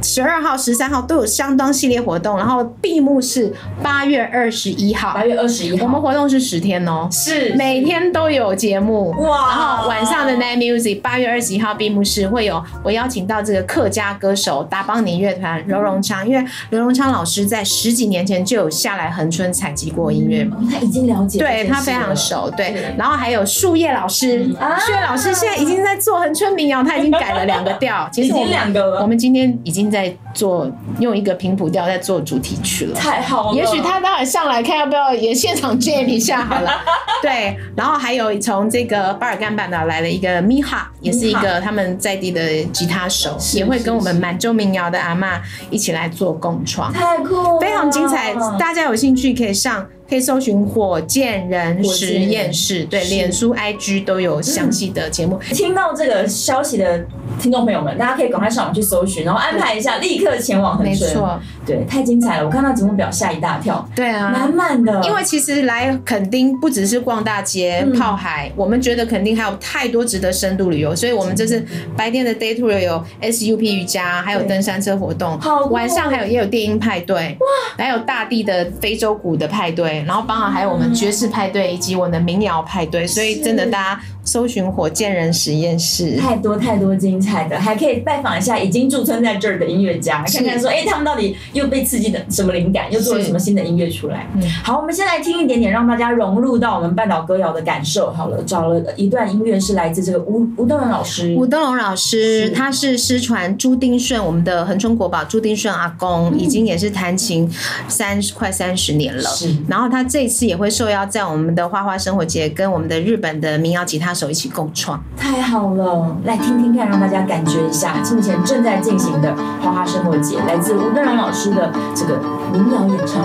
[0.03, 5.15] 十二号、十三号都有相当系列活动，然后闭幕是八月二十一号。
[5.15, 5.25] 八。
[5.29, 7.55] 月二十一号，我们活动是十天哦，是。
[7.55, 9.11] 每天都有节目。
[9.19, 9.49] 哇。
[9.49, 20.49] 然后晚上的 Night Music 八月二十一号闭幕式会有我邀请到这个客家歌手达邦尼乐团刘荣昌，因为刘荣昌老师在十几年前就有下来恒春采集过音乐。
[20.71, 24.79] 他已经了解对他非常熟，对，然后还有树叶老师，啊。
[24.79, 29.03] 树叶老师现在已经在做恒春民谣，他已经改了两个调， 其实我已经们两个了。
[29.03, 30.71] 我们今天已经在做
[31.01, 32.95] 用一个平谱调在做主题曲了。
[32.95, 36.71] 太好了，也许他待会上来看要不要也现场 jam 一下好了。
[37.23, 48.35] 对，然后还有从这个巴尔干半岛来了一个米哈，也是一个他们在地的吉他手，也会跟我们满洲民谣的阿嬷一起来做共创，太酷了，非常精彩。
[48.59, 49.87] 大家有兴趣可以上。
[50.09, 55.39] 可以搜寻火箭人实验室，对，脸书、IG 都有详细的节目。
[55.51, 57.05] 听到这个消息的
[57.39, 60.83] 听众朋友们，大家可以赶快上网去搜寻，然后安排一下，立刻前往。
[60.83, 62.47] 没错，对，太精彩了！
[62.47, 65.03] 我看到节目表吓一大跳，对啊，满满的。
[65.05, 67.93] 因为其实来垦丁不只是逛大街、嗯。
[67.99, 71.63] 泡海，我们觉得垦丁还有太多值得深度旅游，所以我们这次
[71.97, 77.47] 白天的 day tour 有 SUP 瑜伽，还有登山车活动好，晚上还有也有电音派对，哇。
[77.77, 86.17] 还有大地的非洲鼓的派对，然后包含还有我们爵士派对以及我们的民谣派对，所以真的大家搜寻火箭人实验室。
[86.19, 94.29] 太多太多精彩的，还可以拜访一下已经驻村在这儿的音乐家，看看说，哎、他们到底又被刺激的什么灵感，又做了什么新的音乐出来。
[94.35, 98.13] 嗯好，我们先来听一点点，让大家融入到我们半岛歌谣的感受。
[98.13, 107.51] 好了，找了一段音乐是来自这个吴吴东仁老师，吴登龙老师是，他是失传朱丁顺，我们的恒春国宝朱丁顺阿公，已经也是弹琴
[107.89, 109.55] 三十快三十年了是。
[109.69, 115.01] 然后他这次也会受邀在我们的花花生活节跟我们的日本的民谣吉他手一起共创。
[115.17, 122.19] 太好了，来听听看，让大家感觉一下目前正在进行的花花生活节，来自吴登兰老师的这个
[122.53, 123.23] 民谣演唱。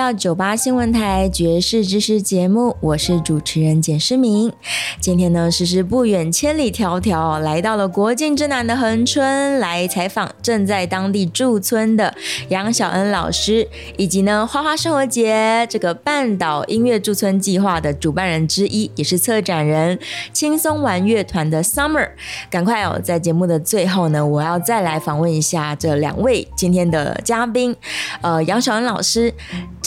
[0.00, 4.50] 到酒吧新闻台爵士知识节目，我是主持人简诗明。
[4.98, 12.14] 今天呢，诗诗不远千里迢迢来到了国境之南的恒春，来采访正在当地驻村的
[12.48, 19.98] 杨小恩老师，以及呢花花生活节这个半岛音乐驻村计划的主办人之一，也是策展人
[20.32, 22.08] 轻松玩乐团的 Summer。
[22.48, 27.76] 赶快哦，在节目的最后呢，我要再来访问一下这两位今天的嘉宾，
[28.22, 29.34] 呃，杨小恩老师。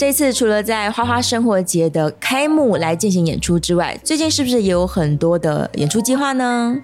[0.04, 6.76] 这次除了在花花生活节的开幕来进行演出之外，最近是不是也有很多的演出计划呢？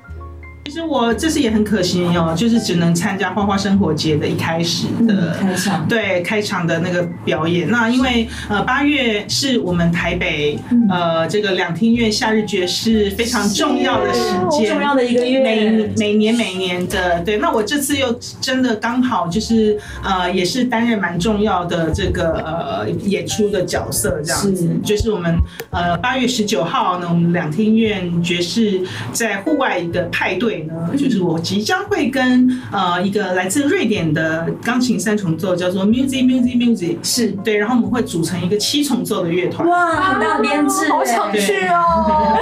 [0.70, 5.88] 其实我这次也很可惜哦，就是只能参加花花生活节的一开始的、开场。
[5.88, 7.68] 对开场的那个表演。
[7.68, 10.56] 那因为呃八月是我们台北、
[10.88, 15.40] 呃这个两厅院夏日爵士非常重要的时间，重要的一个月。
[15.40, 17.38] 每每年每年的对。
[17.38, 24.68] 那我这次又真的刚好就是呃也是担任蛮重要的这个呃演出的角色这样子，是。
[24.84, 25.36] 就是我们
[25.70, 28.80] 呃八月十九号呢，我们两厅院爵士
[29.12, 39.68] 在户外的派对呢，就是我即将会跟呃一个来自瑞典的钢琴三重奏叫做 Music Music Music 是对，然后我们会组成一个七重奏的乐团。
[39.68, 42.36] 哇，很大编制，好想去哦！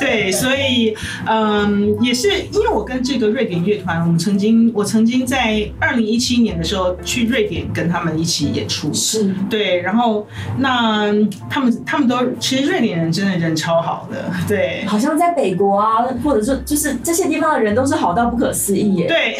[0.00, 0.94] 对，所以
[1.26, 8.92] 嗯，也是因为我跟这个瑞典乐团，我们曾经我曾经在二零一七年的时候去瑞典跟他们一起演出。
[8.92, 10.26] 是对，然后
[10.58, 11.06] 那
[11.48, 19.06] 他们他们都其实瑞典人真的人超好的，对好像在北国啊，或者说就是这些地方的人都是好到不可思议耶。
[19.06, 19.36] 对，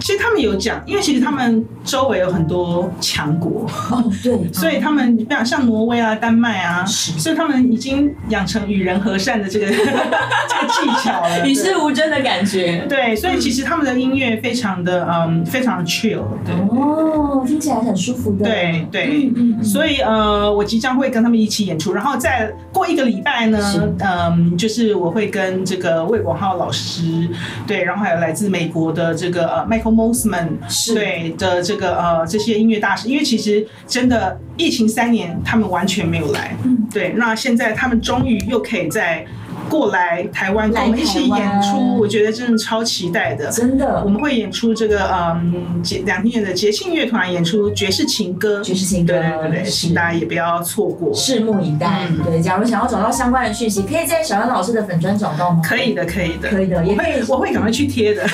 [0.00, 7.12] 其实他们有讲，因为其实他们周围有很多强国，哦，对，所以他们比方像挪威啊、丹麦啊，是。
[7.18, 12.84] 所以他们已经养成与人和善的这个 这个技巧了， 与世无争的感觉。
[12.88, 16.54] 对，所以其实他们的音乐非常的嗯，非常的 chill，对。
[16.70, 18.44] 哦，听起来很舒服的。
[18.44, 23.58] 对对，嗯嗯所以呃，我即将会跟他们一起演出，然后再过一个礼拜呢，
[24.00, 27.28] 嗯，就是我会跟这个魏广浩老师，
[27.66, 39.24] 对，然后还有来自美国的这个呃 Michael Mosman，是对的这个呃这些音乐大师，因为其实真的疫情三年，他们完全没有来，嗯对，那现在他们终于又可以在
[39.68, 43.50] 过来台湾跟我们一起演出，我觉得真的超期待的。
[43.50, 51.14] 真的我，们会演出这个嗯节两天的节庆乐团演出爵士情歌，爵士情歌对对对请大家也不要错过。
[51.14, 52.06] 拭目以待。
[52.10, 55.62] 嗯对，假如想要找到相关的讯息，可以在小安老师的粉专找到吗？
[55.64, 58.26] 可以的，可以的，可以的也我可以会我会赶快去贴的。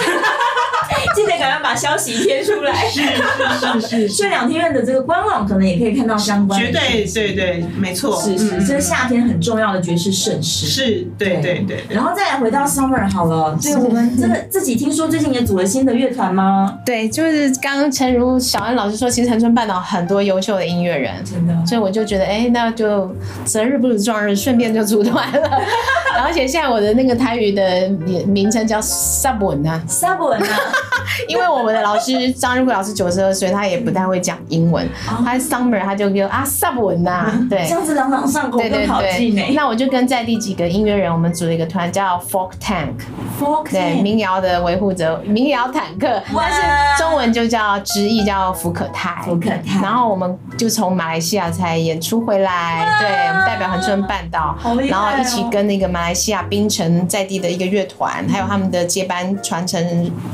[1.14, 2.72] 记得赶快把消息贴出来。
[2.88, 10.66] 是是是 是所以两厅院的这个官网可能也可以看到相关的绝对对对，没错，是是，嗯这是夏天很重要的爵士盛事。
[10.66, 11.96] 是，对对对对。
[11.96, 16.78] 然后再来回到 Summer 好了，对我们这个自己听说最近也组了新的乐团吗？
[16.84, 25.61] 对，就是刚刚诚如小安老师说，其实恒春半岛很多优秀的音乐人，真的所以我就觉得，哎、那就择日不如撞日，顺便就组团了。
[26.20, 30.46] 而且现在我的那个台语的名名称叫 Sub 文啊，Summer 啊，
[31.28, 34.89] 因为我们的老师张日贵老师九十二岁，他也不太会讲英文，
[35.24, 37.66] 他 Summer 他就给我啊 Sub 文呐，对。
[37.66, 37.78] 这。
[37.78, 39.55] 样子朗朗上口对好记对，呢。
[39.55, 46.45] 那我就跟在地几个音乐人，我们组了一个团叫 Folk Tank，Folk 对，民谣的维护者，民谣坦克，哇。
[46.49, 49.22] 但是中文就叫直译叫福可泰。
[49.24, 49.80] 福可泰。
[49.80, 54.57] 然后我们就从马来西亚才演出回来，对，我们代表恒春半岛
[54.89, 59.80] 然后一起跟那个马来西亚槟城在地的一个乐团，还有他们的接班传承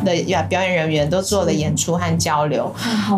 [0.05, 0.15] 的
[0.49, 2.73] 表演人员都做了演出和交流。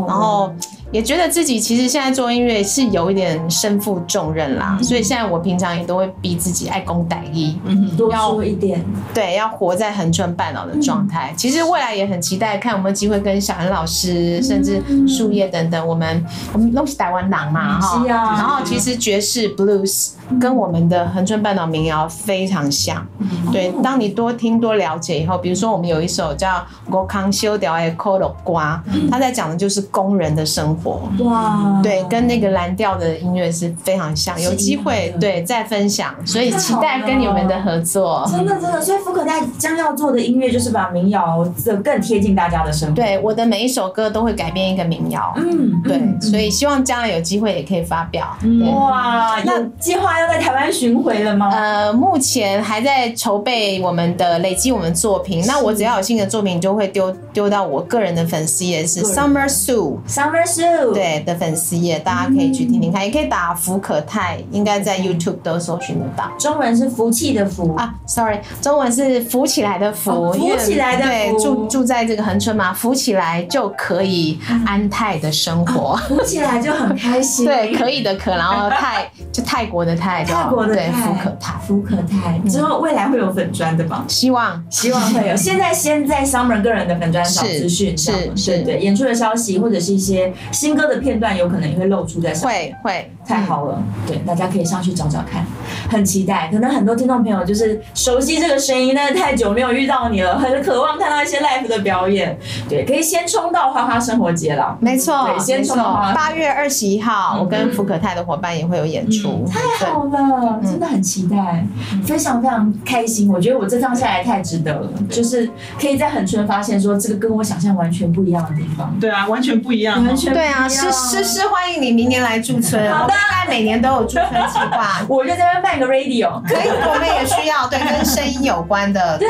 [0.07, 0.53] 然后
[0.93, 7.59] 也觉得自己其实现在做音乐是有一点身负重任嗯啦，所以现在我平常也都会逼自己爱公歹义，
[7.97, 11.35] 多说一点，对，要活在恒春半岛的状态。
[11.37, 18.05] 其实未来也很期待看有没有机会跟小恩老师，甚至树叶等等，我们我们都是台湾狼嘛哈。
[18.05, 23.05] 是啊然后其实爵士 blues 跟我们的恒春半岛民谣非常像。
[23.53, 26.49] 对，当你多听多了解以后，比如说我们有一首叫
[26.91, 28.81] 《我康修掉的扣肉瓜》，
[29.11, 30.76] 他在讲的就是工人的生活。
[31.21, 38.29] 哇，对，跟那个蓝调的音乐是非常像，有机会对再分享，所以期待跟你们的合作。
[38.31, 42.95] 真的真的，所以福可泰将要做的音乐就是把民谣这更贴近大家的生活。
[42.95, 45.33] 对，我的每一首歌都会改编一个民谣。
[45.37, 48.27] 嗯，对，嗯所以希望将来有机会也可以发表。
[48.43, 51.51] 嗯哇，那计划要在台湾巡回了吗？
[51.53, 55.45] 呃，目前还在筹备我们的累积我们作品。
[55.47, 59.97] 那我只要有新的作品，就会丢丢到我个人的粉丝也是 Summer Sue。
[60.09, 66.31] Summer Sue 对的粉丝页，大家可以去听听看，也可以打福可泰，应该在 YouTube 都搜寻得到。
[66.39, 75.97] 中文是福气的福啊，sorry，中文是浮起来的浮，哦浮起来的对，浮住住在这个恒春嘛，浮起来就可以安泰的生活。
[76.09, 77.45] 浮起来就很开心。
[77.47, 84.05] 对，可以的可，然后泰就泰国的泰，泰国的福可泰，福可泰之后未来会有粉砖的吧？
[84.09, 85.37] 希望希望会有。
[85.37, 92.75] 现在先在 Summer 个人的粉砖找是资讯，是是对对，演出的消息或者是一些新歌的片段，有可能也会露出在上面。
[92.83, 95.45] 会会太好了，对，大家可以上去找找看，
[95.91, 96.49] 很期待。
[96.51, 102.39] 可能很多听众朋友就是熟悉这个声音，但是太久没有遇到你了，很渴望看到一些 live 的表演。
[102.71, 104.79] 对，可以先冲到花花生活节了。
[104.81, 106.13] 没错对，先冲到花花。
[106.15, 111.67] 八月二十一号，我跟福可泰的伙伴也会有演出，太好了，真的很期待，
[112.07, 113.31] 非常非常开心。
[113.31, 120.07] 我觉得我这趟下来太值得了，就是可以在很春发现说这个跟我想象完全不一样的地方，对啊，完全不一样哦。
[120.07, 125.05] 完全不一对啊，样诗诗诗欢迎你明年来驻村，好的我们应该每年都有驻村计划。
[125.11, 129.27] 我就在那边办个 radio，可以，我们也需要对跟声音有关的， 对，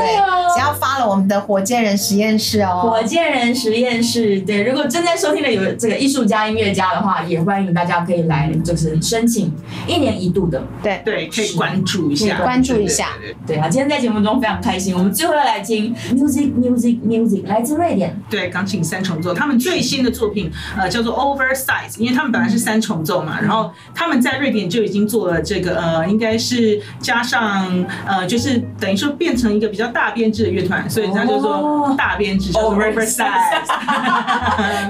[0.54, 3.02] 只要发了我们的火箭人实验室哦火。
[3.02, 9.50] 箭人实验室，对，如果正在收听的有这个艺术家、音乐家的话，也欢迎大家可以来，就是申请
[9.86, 10.62] 一年一度的。
[10.82, 13.10] 对，对，可以关注一下，关注一下
[13.46, 13.56] 对。
[13.56, 18.14] 啊，今天在节目中非常开心，我们最后要来听 music music music，来自瑞典。
[18.28, 33.30] 对，钢琴三重奏，他们最新的作品呃叫做 Oversize，因为他们本来是三重奏嘛，然后他们在瑞典就已经做了这个呃，应该是加上呃，就是等于说变成一个比较大编制的乐团，所以人家就说大编制，叫做 Oversize，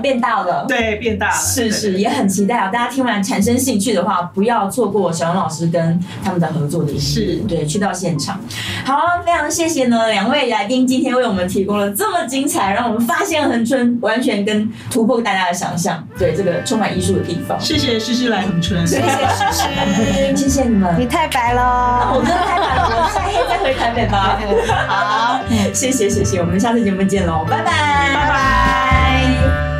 [0.00, 0.64] 变大了。
[0.66, 2.68] 对，变大了，是是，也很期待啊！
[2.68, 8.40] 大家听完产生兴趣的话，不要错过小杨老师跟他们的合作的音乐，是对，去到现场。
[8.84, 17.58] 好，非常谢谢呢两位来宾今天为我们提供了这么精彩，让我们发现恒春完全跟突破大家的想象，对这个充满艺术的地方。
[17.60, 22.12] 谢谢诗诗来恒春，谢谢诗诗， 谢谢你们，你太白了。
[22.14, 24.38] 我真的太白了，我下黑再回台北吧。
[24.88, 25.40] 好，
[25.72, 27.72] 谢谢谢谢，我们下次节目见喽，拜拜，
[28.14, 29.75] 拜拜。